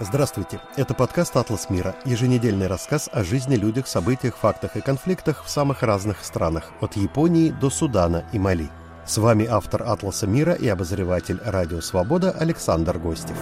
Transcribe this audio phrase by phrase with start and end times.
[0.00, 5.50] Здравствуйте, это подкаст «Атлас мира», еженедельный рассказ о жизни, людях, событиях, фактах и конфликтах в
[5.50, 8.70] самых разных странах, от Японии до Судана и Мали.
[9.06, 13.36] С вами автор «Атласа мира» и обозреватель «Радио Свобода» Александр Гостев.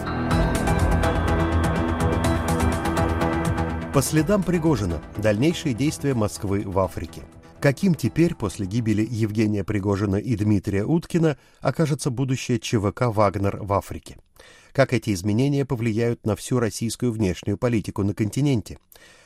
[3.94, 5.00] По следам Пригожина.
[5.18, 7.22] Дальнейшие действия Москвы в Африке.
[7.60, 14.16] Каким теперь, после гибели Евгения Пригожина и Дмитрия Уткина, окажется будущее ЧВК «Вагнер» в Африке?
[14.72, 18.78] Как эти изменения повлияют на всю российскую внешнюю политику на континенте?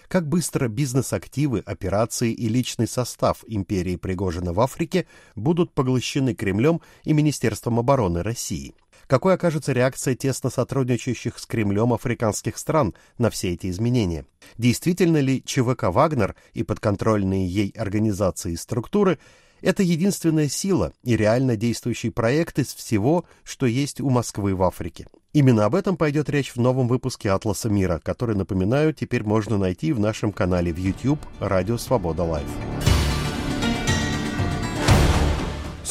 [0.09, 7.13] Как быстро бизнес-активы, операции и личный состав империи Пригожина в Африке будут поглощены Кремлем и
[7.13, 8.75] Министерством обороны России?
[9.07, 14.25] Какой окажется реакция тесно сотрудничающих с Кремлем африканских стран на все эти изменения?
[14.57, 19.19] Действительно ли ЧВК «Вагнер» и подконтрольные ей организации и структуры–
[19.65, 25.07] это единственная сила и реально действующий проект из всего, что есть у Москвы в Африке?
[25.33, 29.93] Именно об этом пойдет речь в новом выпуске «Атласа мира», который, напоминаю, теперь можно найти
[29.93, 32.74] в нашем канале в YouTube «Радио Свобода Лайв».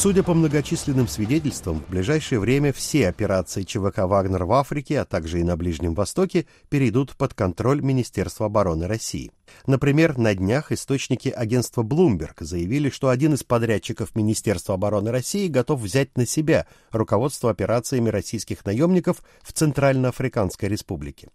[0.04, 5.40] Судя по многочисленным свидетельствам, в ближайшее время все операции ЧВК «Вагнер» в Африке, а также
[5.40, 9.32] и на Ближнем Востоке, перейдут под контроль Министерства обороны России.
[9.66, 15.80] Например, на днях источники агентства Bloomberg заявили, что один из подрядчиков Министерства обороны России готов
[15.80, 21.28] взять на себя руководство операциями российских наемников в Центральноафриканской Республике.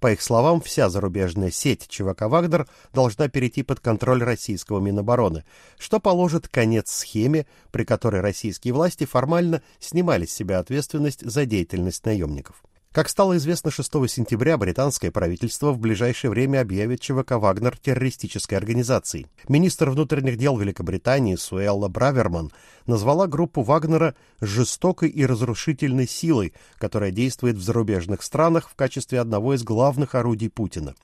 [0.00, 5.44] По их словам, вся зарубежная сеть ЧВК «Вагнер» должна перейти под контроль российского Минобороны,
[5.76, 12.06] что положит конец схеме, при которой российские власти формально снимали с себя ответственность за деятельность
[12.06, 12.62] наемников.
[12.90, 19.26] Как стало известно 6 сентября, британское правительство в ближайшее время объявит ЧВК «Вагнер» террористической организацией.
[19.46, 22.50] Министр внутренних дел Великобритании Суэлла Браверман
[22.86, 29.52] назвала группу Вагнера жестокой и разрушительной силой, которая действует в зарубежных странах в качестве одного
[29.52, 30.94] из главных орудий Путина.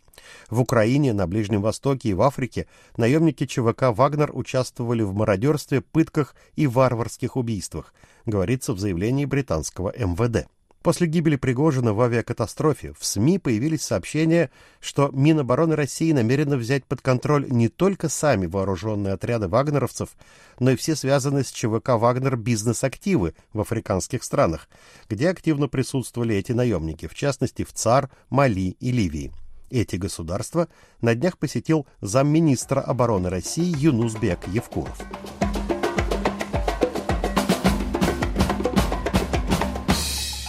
[0.49, 6.35] В Украине, на Ближнем Востоке и в Африке наемники ЧВК «Вагнер» участвовали в мародерстве, пытках
[6.57, 7.93] и варварских убийствах,
[8.25, 10.49] говорится в заявлении британского МВД.
[10.85, 14.51] После гибели Пригожина в авиакатастрофе в СМИ появились сообщения,
[14.81, 20.11] что Минобороны России намерено взять под контроль не только сами вооруженные отряды вагнеровцев,
[20.59, 24.69] но и все связанные с ЧВК «Вагнер» бизнес-активы в африканских странах,
[25.09, 29.33] где активно присутствовали эти наемники, в частности в ЦАР, Мали и Ливии.
[29.71, 30.69] Эти государства
[31.01, 35.01] на днях посетил замминистра обороны России Юнусбек Евкуров.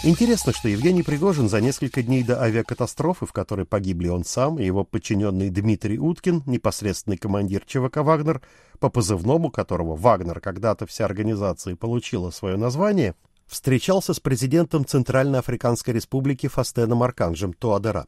[0.06, 4.64] Интересно, что Евгений Пригожин за несколько дней до авиакатастрофы, в которой погибли он сам и
[4.64, 8.40] его подчиненный Дмитрий Уткин, непосредственный командир ЧВК «Вагнер»,
[8.78, 16.48] по позывному которого «Вагнер» когда-то вся организация получила свое название, встречался с президентом Центральноафриканской республики
[16.48, 18.06] Фастеном Арканжем Туадера.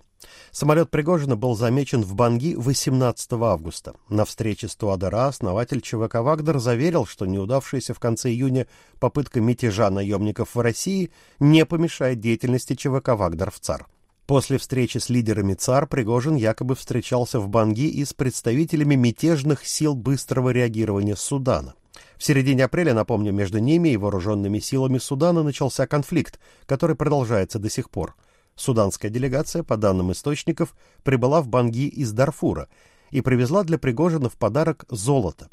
[0.51, 3.95] Самолет Пригожина был замечен в Банги 18 августа.
[4.09, 8.67] На встрече с Туадера основатель ЧВК «Вагнер» заверил, что неудавшаяся в конце июня
[8.99, 13.87] попытка мятежа наемников в России не помешает деятельности ЧВК «Вагнер» в ЦАР.
[14.27, 19.95] После встречи с лидерами ЦАР Пригожин якобы встречался в Банги и с представителями мятежных сил
[19.95, 21.75] быстрого реагирования Судана.
[22.19, 27.71] В середине апреля, напомню, между ними и вооруженными силами Судана начался конфликт, который продолжается до
[27.71, 28.17] сих пор.
[28.57, 30.75] Суданская делегация, по данным источников,
[31.05, 32.69] прибыла в Банги из Дарфура
[33.11, 35.49] и привезла для Пригожина в подарок золото.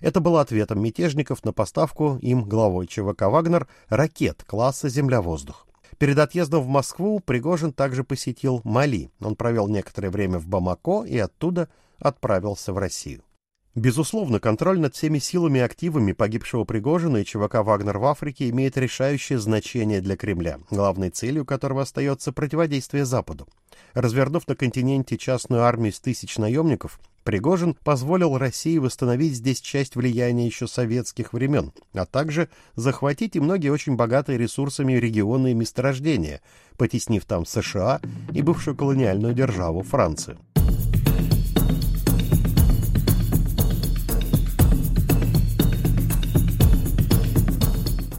[0.00, 5.68] Это было ответом мятежников на поставку им главой ЧВК «Вагнер» ракет класса «Земля-воздух».
[5.98, 9.12] Перед отъездом в Москву Пригожин также посетил Мали.
[9.20, 11.68] Он провел некоторое время в Бамако и оттуда
[12.00, 13.22] отправился в Россию.
[13.76, 18.76] Безусловно, контроль над всеми силами и активами погибшего Пригожина и ЧВК «Вагнер» в Африке имеет
[18.76, 23.46] решающее значение для Кремля, главной целью которого остается противодействие Западу.
[23.94, 30.46] Развернув на континенте частную армию из тысяч наемников, Пригожин позволил России восстановить здесь часть влияния
[30.46, 36.40] еще советских времен, а также захватить и многие очень богатые ресурсами регионы и месторождения,
[36.76, 38.00] потеснив там США
[38.32, 40.38] и бывшую колониальную державу Францию.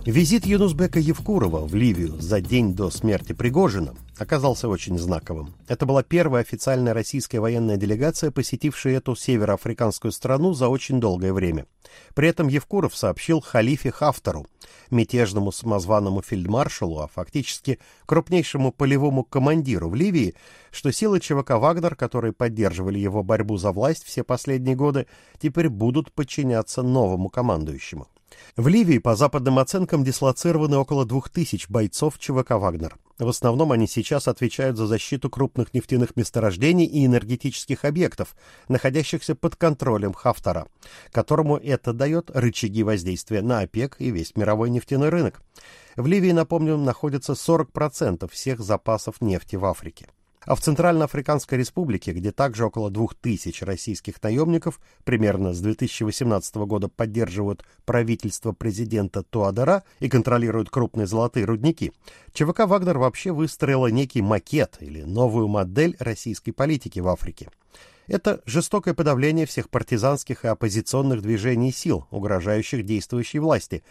[0.05, 5.53] Визит Юнусбека Евкурова в Ливию за день до смерти Пригожина оказался очень знаковым.
[5.67, 11.67] Это была первая официальная российская военная делегация, посетившая эту североафриканскую страну за очень долгое время.
[12.15, 14.47] При этом Евкуров сообщил халифе Хафтару,
[14.89, 17.77] мятежному самозваному фельдмаршалу, а фактически
[18.07, 20.33] крупнейшему полевому командиру в Ливии,
[20.71, 25.05] что силы ЧВК «Вагнер», которые поддерживали его борьбу за власть все последние годы,
[25.39, 28.07] теперь будут подчиняться новому командующему.
[28.57, 32.97] В Ливии, по западным оценкам, дислоцированы около двух тысяч бойцов ЧВК «Вагнер».
[33.17, 38.35] В основном они сейчас отвечают за защиту крупных нефтяных месторождений и энергетических объектов,
[38.67, 40.67] находящихся под контролем Хафтара,
[41.11, 45.41] которому это дает рычаги воздействия на ОПЕК и весь мировой нефтяной рынок.
[45.95, 50.07] В Ливии, напомню, находится 40% всех запасов нефти в Африке.
[50.45, 56.87] А в Центральноафриканской республике, где также около двух тысяч российских наемников примерно с 2018 года
[56.87, 61.93] поддерживают правительство президента Туадера и контролируют крупные золотые рудники,
[62.33, 67.49] ЧВК «Вагнер» вообще выстроила некий макет или новую модель российской политики в Африке.
[68.07, 73.83] Это жестокое подавление всех партизанских и оппозиционных движений сил, угрожающих действующей власти,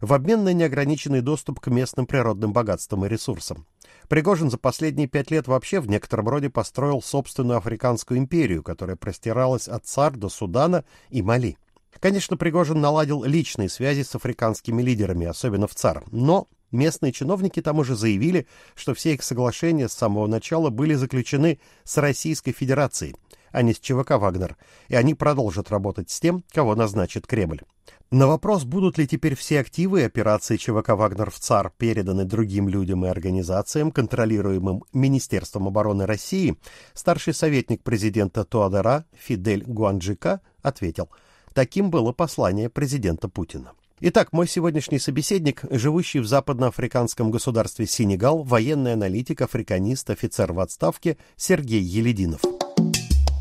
[0.00, 3.66] в обмен на неограниченный доступ к местным природным богатствам и ресурсам.
[4.08, 9.68] Пригожин за последние пять лет вообще в некотором роде построил собственную африканскую империю, которая простиралась
[9.68, 11.56] от ЦАР до Судана и Мали.
[11.98, 17.78] Конечно, Пригожин наладил личные связи с африканскими лидерами, особенно в ЦАР, но местные чиновники там
[17.78, 23.14] уже заявили, что все их соглашения с самого начала были заключены с Российской Федерацией,
[23.56, 24.58] а не с ЧВК «Вагнер»,
[24.88, 27.62] и они продолжат работать с тем, кого назначит Кремль.
[28.10, 33.06] На вопрос, будут ли теперь все активы операции ЧВК «Вагнер» в ЦАР переданы другим людям
[33.06, 36.58] и организациям, контролируемым Министерством обороны России,
[36.92, 41.08] старший советник президента Туадера Фидель Гуанджика ответил,
[41.54, 43.72] таким было послание президента Путина.
[44.00, 51.16] Итак, мой сегодняшний собеседник, живущий в западноафриканском государстве Сенегал, военный аналитик, африканист, офицер в отставке
[51.36, 52.42] Сергей Елединов.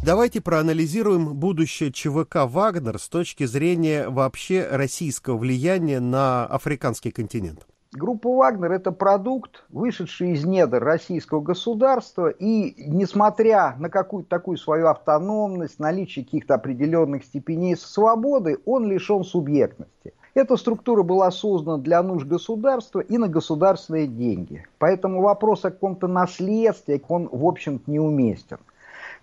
[0.06, 7.66] Давайте проанализируем будущее ЧВК «Вагнер» с точки зрения вообще российского влияния на африканский континент.
[7.92, 14.90] Группа «Вагнер»— это продукт, вышедший из недр российского государства, и несмотря на какую-то такую свою
[14.90, 20.13] автономность, наличие каких-то определенных степеней свободы, он лишен субъектности.
[20.36, 24.68] Эта структура была создана для нужд государства и на государственные деньги.
[24.78, 28.60] Поэтому вопрос о каком-то наследстве, он, в общем-то, неуместен.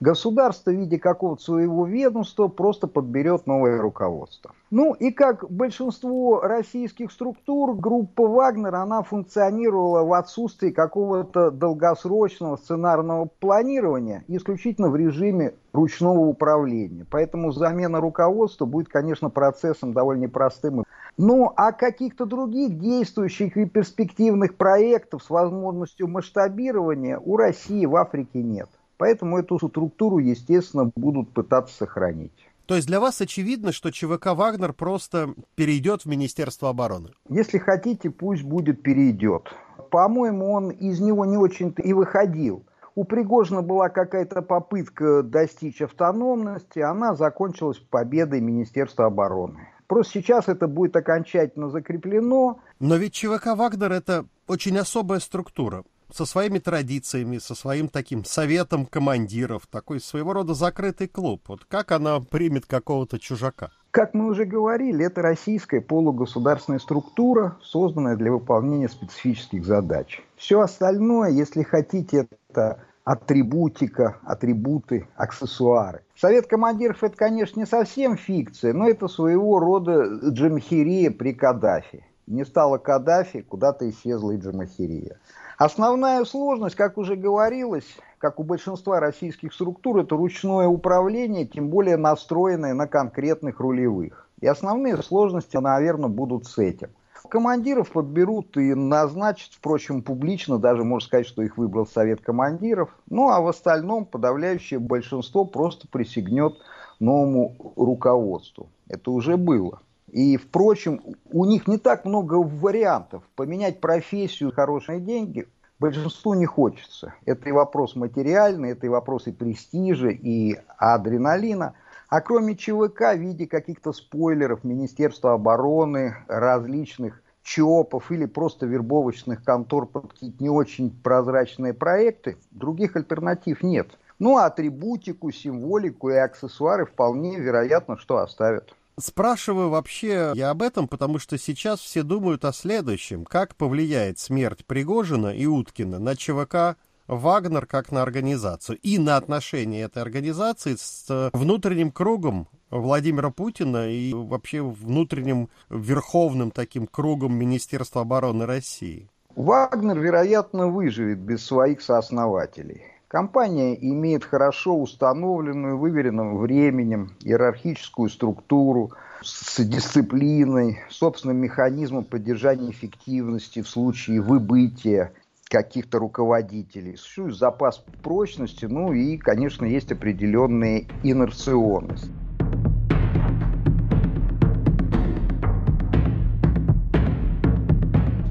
[0.02, 4.50] Государство в виде какого-то своего ведомства просто подберет новое руководство.
[4.72, 13.28] Ну и как большинство российских структур, группа «Вагнер», она функционировала в отсутствии какого-то долгосрочного сценарного
[13.38, 17.06] планирования, исключительно в режиме ручного управления.
[17.08, 20.82] Поэтому замена руководства будет, конечно, процессом довольно непростым.
[21.16, 28.42] Ну, а каких-то других действующих и перспективных проектов с возможностью масштабирования у России в Африке
[28.42, 28.68] нет.
[28.96, 32.32] Поэтому эту структуру, естественно, будут пытаться сохранить.
[32.66, 37.10] То есть для вас очевидно, что ЧВК «Вагнер» просто перейдет в Министерство обороны?
[37.28, 39.48] Если хотите, пусть будет перейдет.
[39.90, 42.64] По-моему, он из него не очень-то и выходил.
[42.94, 49.68] У Пригожина была какая-то попытка достичь автономности, она закончилась победой Министерства обороны.
[49.86, 52.60] Просто сейчас это будет окончательно закреплено.
[52.80, 55.84] Но ведь ЧВК «Вагнер»— это очень особая структура
[56.14, 61.42] со своими традициями, со своим таким советом командиров, такой своего рода закрытый клуб.
[61.48, 63.70] Вот как она примет какого-то чужака?
[63.90, 70.22] Как мы уже говорили, это российская полугосударственная структура, созданная для выполнения специфических задач.
[70.36, 76.00] Все остальное, если хотите, это атрибутика, атрибуты, аксессуары.
[76.16, 82.04] Совет командиров это, конечно, не совсем фикция, но это своего рода джамахирия при Каддафи.
[82.26, 85.18] Не стало Каддафи, куда-то исчезла и джамахирия.
[85.64, 87.86] Основная сложность, как уже говорилось,
[88.18, 94.28] как у большинства российских структур, это ручное управление, тем более настроенное на конкретных рулевых.
[94.40, 96.88] И основные сложности, наверное, будут с этим.
[97.28, 102.90] Командиров подберут и назначат, впрочем, публично, даже можно сказать, что их выбрал Совет командиров.
[103.08, 106.54] Ну а в остальном подавляющее большинство просто присягнет
[106.98, 108.68] новому руководству.
[108.88, 109.78] Это уже было.
[110.10, 113.22] И, впрочем, у них не так много вариантов.
[113.34, 115.48] Поменять профессию, хорошие деньги
[115.82, 117.14] большинству не хочется.
[117.26, 121.74] Это и вопрос материальный, это и вопрос и престижа, и адреналина.
[122.08, 129.86] А кроме ЧВК в виде каких-то спойлеров Министерства обороны, различных ЧОПов или просто вербовочных контор
[129.86, 133.98] под какие-то не очень прозрачные проекты, других альтернатив нет.
[134.20, 138.72] Ну а атрибутику, символику и аксессуары вполне вероятно, что оставят.
[138.98, 143.24] Спрашиваю вообще я об этом, потому что сейчас все думают о следующем.
[143.24, 146.76] Как повлияет смерть Пригожина и Уткина на ЧВК
[147.08, 154.14] Вагнер как на организацию и на отношения этой организации с внутренним кругом Владимира Путина и
[154.14, 159.10] вообще внутренним верховным таким кругом Министерства обороны России?
[159.34, 162.91] Вагнер, вероятно, выживет без своих сооснователей.
[163.12, 173.68] Компания имеет хорошо установленную, выверенным временем, иерархическую структуру с дисциплиной, собственным механизмом поддержания эффективности в
[173.68, 175.12] случае выбытия
[175.50, 176.96] каких-то руководителей.
[176.96, 182.10] Существует запас прочности, ну и, конечно, есть определенная инерционность.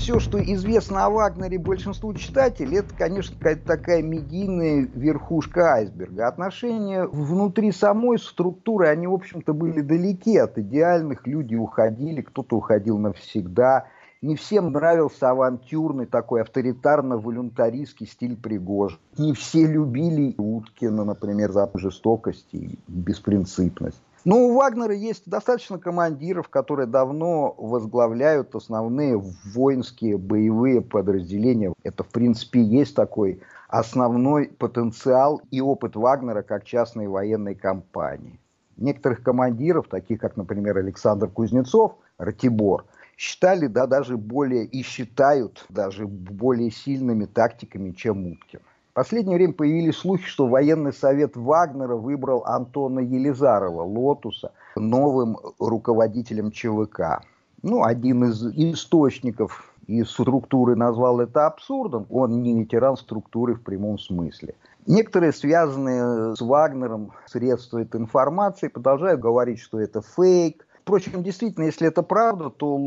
[0.02, 6.28] Все, что известно о Вагнере большинству читателей, это, конечно, какая-то такая медийная верхушка айсберга.
[6.28, 11.28] Отношения внутри самой структуры, они, в общем-то, были далеки от идеальных.
[11.28, 13.86] Люди уходили, кто-то уходил навсегда.
[14.24, 18.98] Не всем нравился авантюрный такой авторитарно-волюнтаристский стиль Пригожин.
[19.20, 24.02] Не все любили Уткина, например, за жестокость и беспринципность.
[24.24, 31.74] Но у Вагнера есть достаточно командиров, которые давно возглавляют основные воинские боевые подразделения.
[31.84, 38.40] Это, в принципе, есть такой основной потенциал и опыт Вагнера как частной военной компании.
[38.78, 42.86] Некоторых командиров, таких как, например, Александр Кузнецов, Ратибор,
[43.18, 48.60] считали, да, даже более и считают даже более сильными тактиками, чем Уткин.
[48.92, 56.52] В последнее время появились слухи, что военный совет Вагнера выбрал Антона Елизарова, Лотуса, новым руководителем
[56.52, 57.24] ЧВК.
[57.62, 62.06] Ну, один из источников из структуры назвал это абсурдом.
[62.10, 64.56] Он не ветеран структуры в прямом смысле.
[64.86, 72.04] Некоторые, связанные с Вагнером средства информации, продолжают говорить, что это фейк, Впрочем, действительно, если это
[72.04, 72.78] правда, то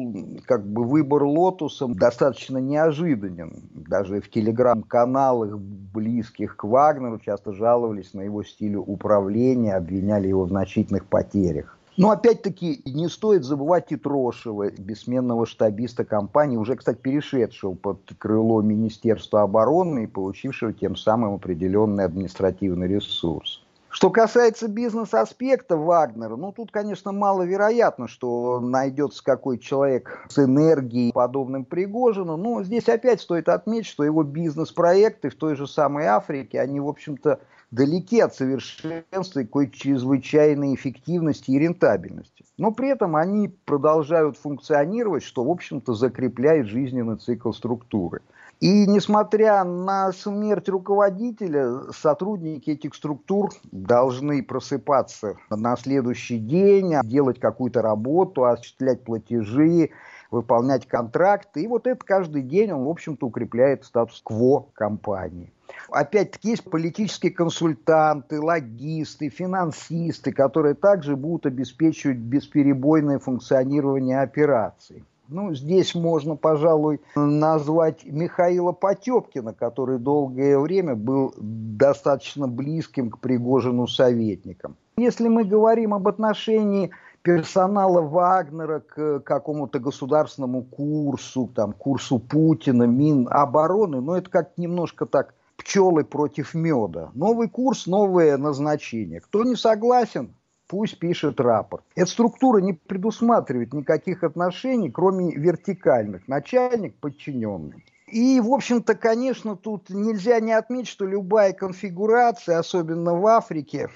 [0.45, 3.63] как бы выбор Лотуса достаточно неожиданен.
[3.73, 10.51] Даже в телеграм-каналах, близких к Вагнеру, часто жаловались на его стиль управления, обвиняли его в
[10.51, 11.79] значительных потерях.
[11.97, 18.61] Но опять-таки не стоит забывать и Трошева, бессменного штабиста компании, уже, кстати, перешедшего под крыло
[18.61, 23.64] Министерства обороны и получившего тем самым определенный административный ресурс.
[23.95, 31.65] Что касается бизнес-аспекта Вагнера, ну тут, конечно, маловероятно, что найдется какой человек с энергией, подобным
[31.65, 32.37] Пригожину.
[32.37, 36.89] Но здесь опять стоит отметить, что его бизнес-проекты в той же самой Африке, они, в
[36.89, 37.39] общем-то,
[37.71, 42.45] далеки от совершенства и какой чрезвычайной эффективности и рентабельности.
[42.59, 48.23] Но при этом они продолжают функционировать, что, в общем-то, закрепляет жизненный цикл структуры.
[48.61, 57.83] И несмотря на смерть руководителя, сотрудники этих структур должны просыпаться на следующий день, делать какую-то
[57.83, 59.91] работу, осуществлять платежи,
[60.31, 61.63] выполнять контракты.
[61.63, 65.53] И вот это каждый день он, в общем-то, укрепляет статус-кво компании.
[65.91, 75.05] Опять-таки есть политические консультанты, логисты, финансисты, которые также будут обеспечивать бесперебойное функционирование операций.
[75.29, 83.87] Ну, здесь можно, пожалуй, назвать Михаила Потепкина, который долгое время был достаточно близким к Пригожину
[83.87, 84.77] советником.
[84.97, 86.91] Если мы говорим об отношении
[87.23, 95.07] персонала Вагнера к какому-то государственному курсу, там, курсу Путина, Минобороны, но ну, это как немножко
[95.07, 97.11] так пчелы против меда.
[97.15, 99.21] Новый курс, новое назначение.
[99.21, 100.35] Кто не согласен,
[100.67, 101.85] пусть пишет рапорт.
[101.95, 106.27] Эта структура не предусматривает никаких отношений, кроме вертикальных.
[106.29, 107.85] Начальник, подчиненный.
[108.07, 113.89] И, в общем-то, конечно, тут нельзя не отметить, что любая конфигурация, особенно в Африке,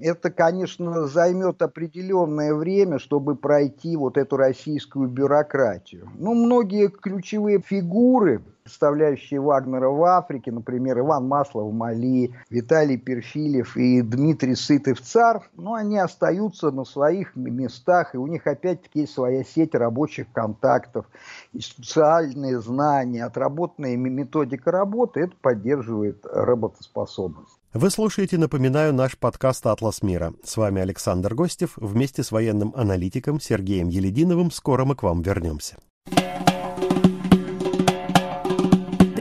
[0.00, 6.10] это, конечно, займет определенное время, чтобы пройти вот эту российскую бюрократию.
[6.18, 13.76] Ну, многие ключевые фигуры представляющие Вагнера в Африке, например, Иван Маслов в Мали, Виталий Перфилев
[13.76, 19.44] и Дмитрий Сытов-Цар, ну, они остаются на своих местах, и у них опять-таки есть своя
[19.44, 21.06] сеть рабочих контактов,
[21.52, 27.58] и специальные знания, отработанная методика работы, это поддерживает работоспособность.
[27.74, 30.34] Вы слушаете, напоминаю, наш подкаст «Атлас мира».
[30.44, 31.72] С вами Александр Гостев.
[31.76, 35.78] Вместе с военным аналитиком Сергеем Елединовым скоро мы к вам вернемся.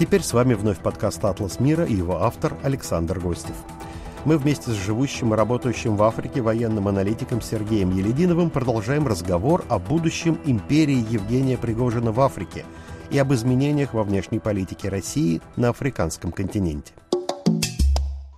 [0.00, 3.54] Теперь с вами вновь подкаст «Атлас мира» и его автор Александр Гостев.
[4.24, 9.78] Мы вместе с живущим и работающим в Африке военным аналитиком Сергеем Елединовым продолжаем разговор о
[9.78, 12.64] будущем империи Евгения Пригожина в Африке
[13.10, 16.94] и об изменениях во внешней политике России на африканском континенте.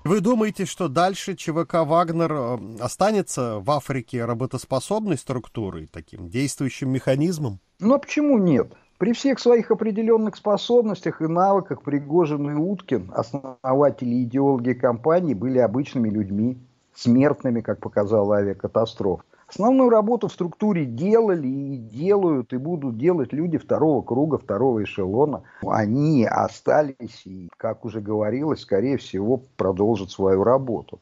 [0.03, 7.61] Вы думаете, что дальше ЧВК «Вагнер» э, останется в Африке работоспособной структурой, таким действующим механизмом?
[7.79, 8.73] Ну а почему нет?
[9.03, 15.59] При всех своих определенных способностях и навыках Пригожин и Уткин, основатели и идеологи компании, были
[15.59, 16.57] обычными людьми,
[16.95, 19.25] смертными, как показала авиакатастрофа.
[19.53, 25.43] Основную работу в структуре делали и делают, и будут делать люди второго круга, второго эшелона.
[25.61, 31.01] Они остались и, как уже говорилось, скорее всего, продолжат свою работу.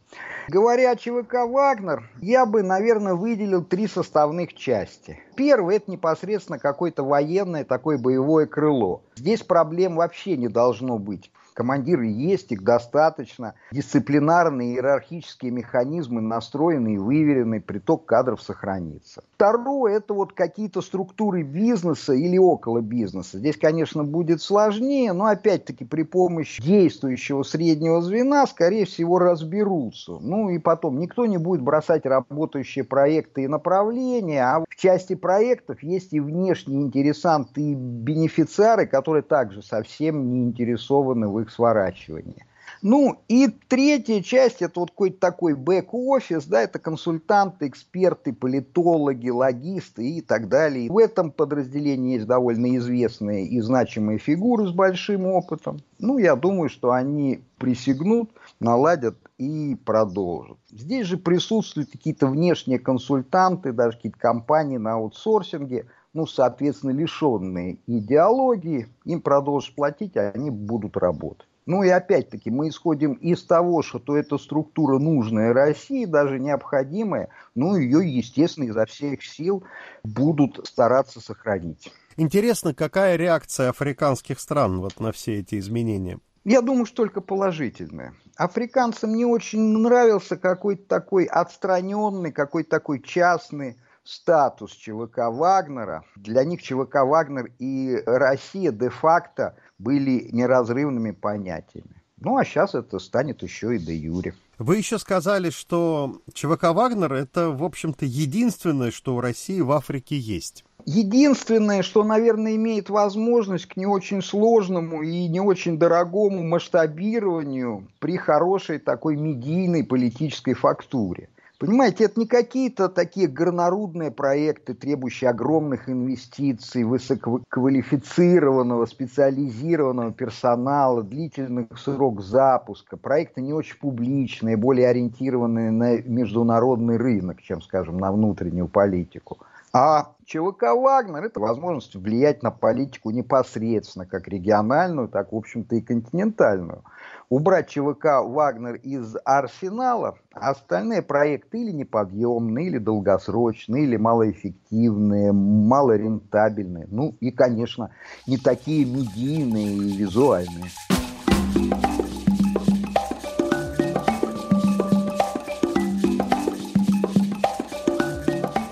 [0.49, 5.21] Говоря о ЧВК «Вагнер», я бы, наверное, выделил три составных части.
[5.37, 9.03] Первое– это непосредственно какое-то военное такое боевое крыло.
[9.15, 11.31] Здесь проблем вообще не должно быть.
[11.61, 13.55] Командиры есть, их достаточно.
[13.71, 19.25] Дисциплинарные иерархические механизмы настроены и выверены, приток кадров сохранится.
[19.41, 23.39] Второе– это вот какие-то структуры бизнеса или около бизнеса.
[23.39, 30.19] Здесь, конечно, будет сложнее, но опять-таки при помощи действующего среднего звена, скорее всего, разберутся.
[30.21, 35.83] Ну и потом, никто не будет бросать работающие проекты и направления, а в части проектов
[35.83, 42.45] есть и внешние интересанты и бенефициары, которые также совсем не интересованы в их сворачивании.
[42.83, 50.09] Ну и третья часть, это вот какой-то такой бэк-офис, да, это консультанты, эксперты, политологи, логисты
[50.09, 50.91] и так далее.
[50.91, 55.81] В этом подразделении есть довольно известные и значимые фигуры с большим опытом.
[55.99, 60.57] Ну, я думаю, что они присягнут, наладят и продолжат.
[60.71, 65.85] Здесь же присутствуют какие-то внешние консультанты, даже какие-то компании на аутсорсинге,
[66.15, 71.47] ну, соответственно, лишенные идеологии, им продолжат платить, а они будут работать.
[71.71, 77.77] Ну и опять-таки мы исходим из того, что эта структура нужная России, даже необходимая, ну
[77.77, 79.63] ее, естественно, изо всех сил
[80.03, 81.93] будут стараться сохранить.
[82.17, 86.19] Интересно, какая реакция африканских стран вот на все эти изменения?
[86.43, 88.15] Я думаю, что только положительная.
[88.35, 96.03] Африканцам не очень нравился какой-то такой отстраненный, какой-то такой частный статус ЧВК Вагнера.
[96.17, 102.03] Для них ЧВК Вагнер и Россия де-факто были неразрывными понятиями.
[102.19, 104.35] Ну, а сейчас это станет еще и де юре.
[104.59, 110.19] Вы еще сказали, что ЧВК «Вагнер»— это, в общем-то, единственное, что у России в Африке
[110.19, 110.65] есть.
[110.85, 118.19] Единственное, что, наверное, имеет возможность к не очень сложному и не очень дорогому масштабированию при
[118.19, 126.85] хорошей такой медийной политической фактуре– Понимаете, это не какие-то такие горнорудные проекты, требующие огромных инвестиций,
[126.85, 132.97] высококвалифицированного, специализированного персонала, длительных срок запуска.
[132.97, 139.37] Проекты не очень публичные, более ориентированные на международный рынок, чем, скажем, на внутреннюю политику.
[139.73, 145.81] А ЧВК «Вагнер»– это возможность влиять на политику непосредственно, как региональную, так, в общем-то, и
[145.81, 146.83] континентальную
[147.31, 156.87] убрать ЧВК «Вагнер» из арсенала, а остальные проекты или неподъемные, или долгосрочные, или малоэффективные, малорентабельные.
[156.91, 157.91] Ну и, конечно,
[158.27, 160.71] не такие медийные и визуальные.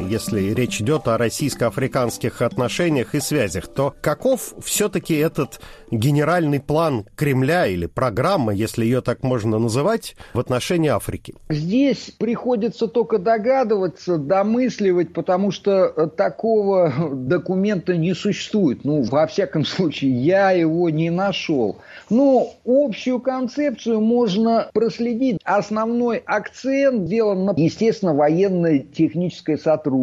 [0.08, 7.66] Если речь идет о российско-африканских отношениях и связях, то каков все-таки этот генеральный план Кремля
[7.66, 11.34] или программа, если ее так можно называть, в отношении Африки?
[11.50, 18.84] Здесь приходится только догадываться, домысливать, потому что э, такого документа не существует.
[18.84, 21.78] Ну, во всяком случае, я его не нашел.
[22.08, 25.38] Но общую концепцию можно проследить.
[25.44, 29.97] Основной акцент сделан на, естественно, военно-техническое сотрудничество.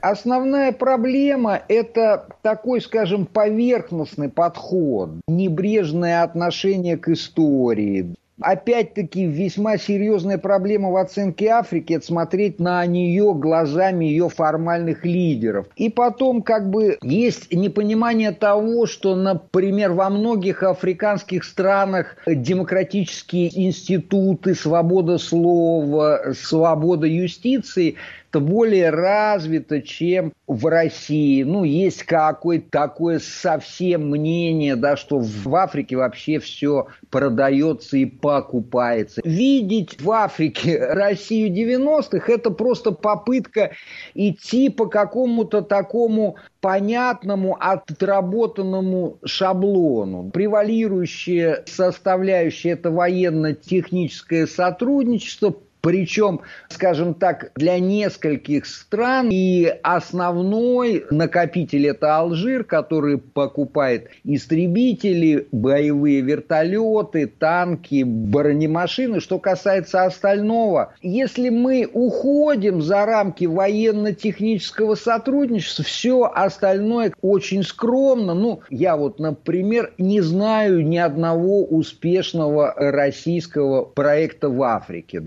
[0.00, 10.90] Основная проблема– это такой, скажем, поверхностный подход, небрежное отношение к истории, опять-таки весьма серьезная проблема
[10.90, 15.66] в оценке Африки это смотреть на нее глазами ее формальных лидеров.
[15.76, 24.54] И потом как бы есть непонимание того, что, например, во многих африканских странах демократические институты,
[24.54, 27.96] свобода слова, свобода юстиции
[28.30, 31.42] это более развито, чем в России.
[31.42, 39.22] Ну, есть какое-то такое совсем мнение, да, что в Африке вообще все продается и покупается.
[39.24, 43.72] Видеть в Африке Россию 90-х– это просто попытка
[44.14, 50.30] идти по какому-то такому понятному, отработанному шаблону.
[50.30, 55.54] Превалирующая составляющая– это военно-техническое сотрудничество–
[55.88, 59.30] причем, скажем так, для нескольких стран.
[59.32, 69.20] И основной накопитель это Алжир, который покупает истребители, боевые вертолеты, танки, бронемашины.
[69.20, 78.34] Что касается остального, если мы уходим за рамки военно-технического сотрудничества, все остальное очень скромно.
[78.34, 85.24] Ну, я вот, например, не знаю ни одного успешного российского проекта в Африке.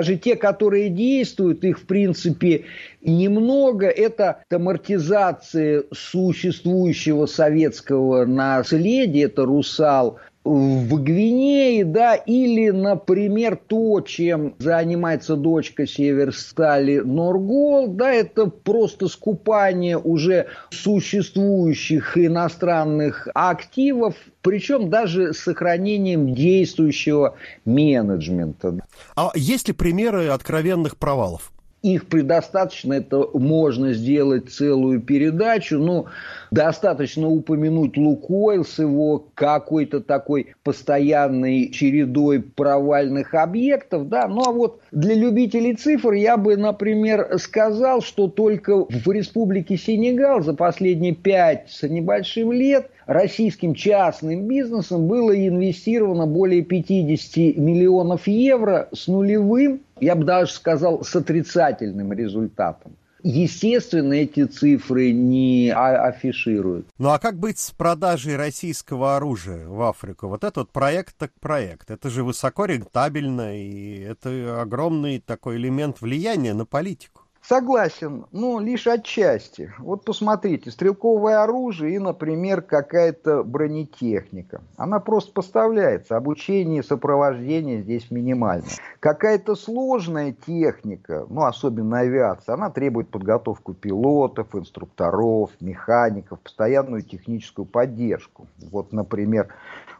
[0.00, 2.64] Даже те, которые действуют, их в принципе
[3.02, 3.86] немного.
[3.86, 15.36] Это амортизация существующего советского наследия, это «Русал», в Гвинее, да, или, например, то, чем занимается
[15.36, 26.34] дочка Северстали Норгол, да, это просто скупание уже существующих иностранных активов, причем даже с сохранением
[26.34, 28.78] действующего менеджмента.
[29.16, 31.52] А есть ли примеры откровенных провалов?
[31.82, 36.06] Их предостаточно, это можно сделать целую передачу, но
[36.50, 44.80] достаточно упомянуть Лукойл с его какой-то такой постоянной чередой провальных объектов, да, ну а вот
[44.90, 51.70] для любителей цифр я бы, например, сказал, что только в Республике Сенегал за последние пять
[51.70, 60.14] с небольшим лет российским частным бизнесом было инвестировано более 50 миллионов евро с нулевым я
[60.14, 62.96] бы даже сказал, с отрицательным результатом.
[63.22, 66.86] Естественно, эти цифры не а, афишируют.
[66.96, 70.28] Ну а как быть с продажей российского оружия в Африку?
[70.28, 71.90] Вот этот проект так проект.
[71.90, 77.19] Это же высоко рентабельно, и это огромный такой элемент влияния на политику.
[77.50, 79.72] Согласен, но лишь отчасти.
[79.80, 84.60] Вот посмотрите, стрелковое оружие и, например, какая-то бронетехника.
[84.76, 88.68] Она просто поставляется, обучение и сопровождение здесь минимально.
[89.00, 98.46] Какая-то сложная техника, ну, особенно авиация, она требует подготовку пилотов, инструкторов, механиков, постоянную техническую поддержку.
[98.70, 99.52] Вот, например,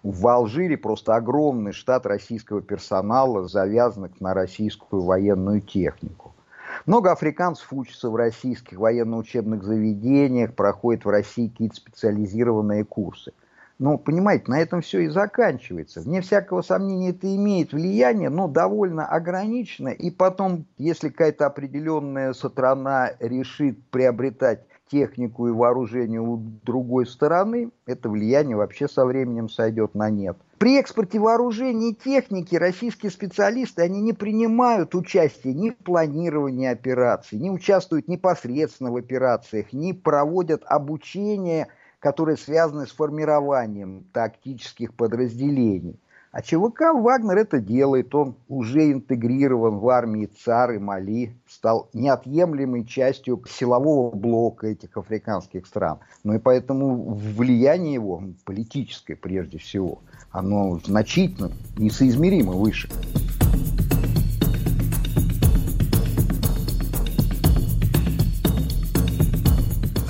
[0.05, 6.33] в Алжире просто огромный штат российского персонала, завязанных на российскую военную технику.
[6.87, 13.33] Много африканцев учатся в российских военно-учебных заведениях, проходят в России какие-то специализированные курсы.
[13.79, 16.03] Но, понимаете, на этом все и заканчивается.
[16.03, 19.89] Вне всякого сомнения, это имеет влияние, но довольно ограничено.
[19.89, 28.11] И потом, если какая-то определенная страна решит приобретать технику и вооружение у другой стороны, это
[28.11, 30.37] влияние вообще со временем сойдет на нет.
[30.61, 37.39] При экспорте вооружений и техники российские специалисты, они не принимают участие ни в планировании операций,
[37.39, 41.69] не участвуют непосредственно в операциях, не проводят обучение,
[41.99, 45.99] которое связано с формированием тактических подразделений.
[46.33, 52.85] А ЧВК «Вагнер» это делает, он уже интегрирован в армии ЦАР и Мали, стал неотъемлемой
[52.85, 55.99] частью силового блока этих африканских стран.
[56.23, 62.89] Ну и поэтому влияние его, политическое прежде всего, оно значительно, несоизмеримо выше.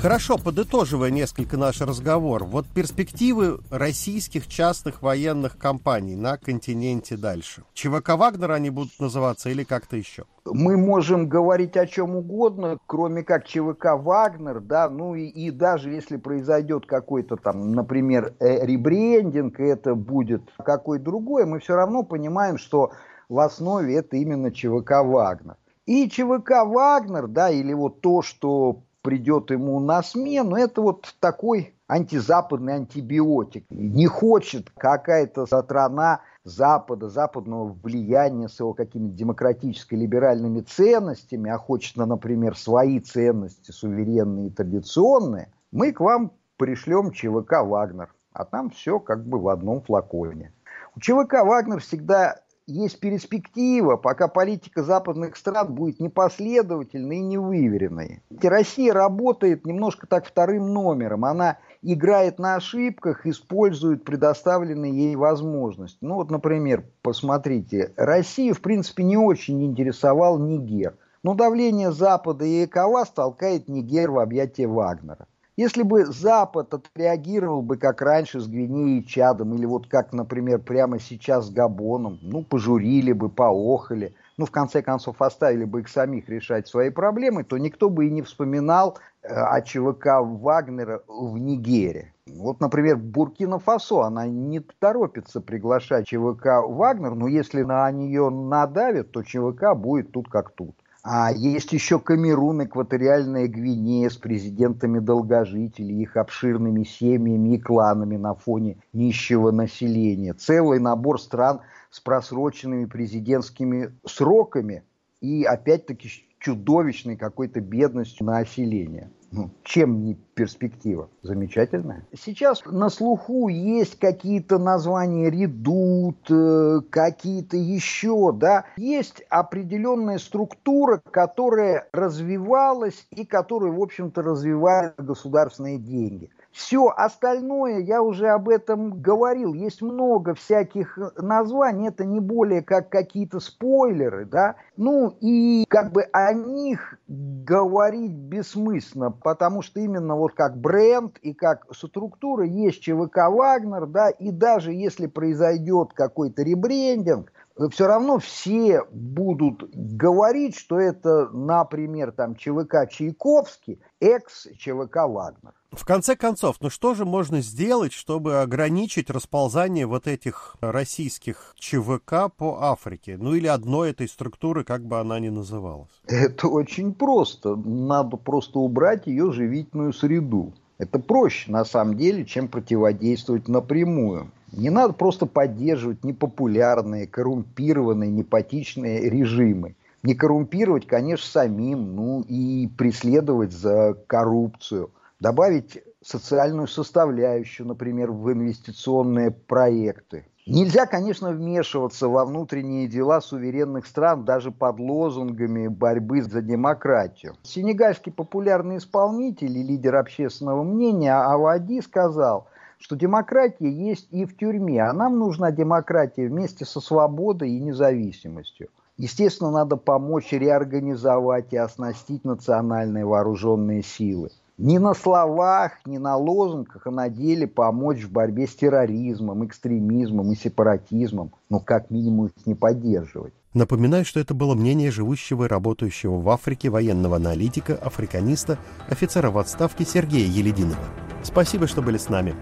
[0.01, 7.61] Хорошо, подытоживая несколько наш разговор, вот перспективы российских частных военных компаний на континенте дальше.
[7.75, 10.23] ЧВК «Вагнер» они будут называться или как-то еще?
[10.43, 15.91] Мы можем говорить о чем угодно, кроме как ЧВК «Вагнер», да, ну и, и даже
[15.91, 22.01] если произойдет какой-то там, например, э, ребрендинг, и это будет какой другой, мы все равно
[22.01, 22.91] понимаем, что
[23.29, 25.57] в основе это именно ЧВК «Вагнер».
[25.85, 31.75] И ЧВК «Вагнер», да, или вот то, что придет ему на смену, это вот такой
[31.87, 33.65] антизападный антибиотик.
[33.69, 42.57] Не хочет какая-то страна Запада, западного влияния с его какими-то демократическо-либеральными ценностями, а хочет, например,
[42.57, 49.25] свои ценности, суверенные и традиционные, мы к вам пришлем ЧВК «Вагнер», а там все как
[49.25, 50.53] бы в одном флаконе.
[50.95, 58.23] У ЧВК «Вагнер» всегда есть перспектива, пока политика западных стран будет непоследовательной и невыверенной.
[58.41, 61.25] Россия работает немножко так вторым номером.
[61.25, 65.99] Она играет на ошибках, использует предоставленные ей возможности.
[66.01, 70.95] Ну вот, например, посмотрите, Россию, в принципе, не очень интересовал Нигер.
[71.23, 75.27] Но давление Запада и ЭКОВАС толкает Нигер в объятия Вагнера.
[75.57, 80.59] Если бы Запад отреагировал бы как раньше с Гвинеей и Чадом, или вот как, например,
[80.59, 85.89] прямо сейчас с Габоном, ну, пожурили бы, поохали, ну, в конце концов, оставили бы их
[85.89, 91.37] самих решать свои проблемы, то никто бы и не вспоминал э, о ЧВК Вагнера в
[91.37, 92.13] Нигере.
[92.27, 99.21] Вот, например, Буркина-Фасо, она не торопится приглашать ЧВК «Вагнер», но если на нее надавят, то
[99.21, 100.75] ЧВК будет тут как тут.
[101.03, 108.35] А есть еще Камерун, Экваториальная Гвинея с президентами долгожителей, их обширными семьями и кланами на
[108.35, 110.33] фоне нищего населения.
[110.35, 114.83] Целый набор стран с просроченными президентскими сроками
[115.21, 119.09] и, опять-таки, чудовищной какой-то бедностью населения.
[119.31, 121.09] Ну, чем не перспектива?
[121.21, 122.05] Замечательная.
[122.13, 128.65] Сейчас на слуху есть какие-то названия редут, э, какие-то еще, да.
[128.75, 136.29] Есть определенная структура, которая развивалась и которую, в общем-то, развивают государственные деньги.
[136.51, 142.89] Все остальное, я уже об этом говорил, есть много всяких названий, это не более как
[142.89, 150.33] какие-то спойлеры, да, ну и как бы о них говорить бессмысленно, потому что именно вот
[150.33, 157.31] как бренд и как структура есть ЧВК «Вагнер», да, и даже если произойдет какой-то ребрендинг,
[157.69, 165.53] все равно все будут говорить, что это, например, там ЧВК Чайковский, экс-ЧВК Вагнер.
[165.71, 172.29] В конце концов, ну что же можно сделать, чтобы ограничить расползание вот этих российских ЧВК
[172.35, 173.15] по Африке?
[173.17, 175.91] Ну или одной этой структуры, как бы она ни называлась?
[176.07, 177.55] Это очень просто.
[177.55, 180.53] Надо просто убрать ее живительную среду.
[180.77, 184.31] Это проще, на самом деле, чем противодействовать напрямую.
[184.51, 189.75] Не надо просто поддерживать непопулярные, коррумпированные, непатичные режимы.
[190.03, 199.31] Не коррумпировать, конечно, самим, ну и преследовать за коррупцию– добавить социальную составляющую, например, в инвестиционные
[199.31, 200.25] проекты.
[200.47, 207.35] Нельзя, конечно, вмешиваться во внутренние дела суверенных стран даже под лозунгами борьбы за демократию.
[207.43, 212.47] Сенегальский популярный исполнитель и лидер общественного мнения Авади сказал,
[212.81, 218.69] что демократия есть и в тюрьме, а нам нужна демократия вместе со свободой и независимостью.
[218.97, 224.29] Естественно, надо помочь реорганизовать и оснастить национальные вооруженные силы
[224.61, 230.31] не на словах, не на лозунгах, а на деле помочь в борьбе с терроризмом, экстремизмом
[230.31, 233.33] и сепаратизмом, но как минимум их не поддерживать.
[233.53, 239.39] Напоминаю, что это было мнение живущего и работающего в Африке военного аналитика, африканиста, офицера в
[239.39, 241.10] отставке Сергея Елединова.
[241.23, 242.35] Спасибо, что были с нами.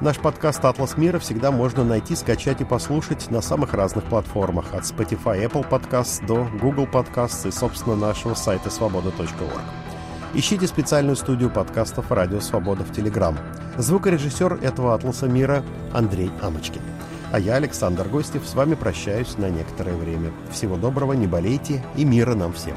[0.00, 4.84] Наш подкаст «Атлас мира» всегда можно найти, скачать и послушать на самых разных платформах, от
[4.84, 9.62] Spotify, Apple Podcasts до Google Podcasts и, собственно, нашего сайта свобода.орг.
[10.34, 13.38] Ищите специальную студию подкастов «Радио Свобода» в Телеграм.
[13.78, 16.82] Звукорежиссер этого «Атласа мира» Андрей Амочкин.
[17.32, 20.32] А я, Александр Гостев, с вами прощаюсь на некоторое время.
[20.50, 22.76] Всего доброго, не болейте и мира нам всем.